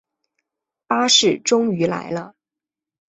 [0.87, 2.33] 巴士终于来了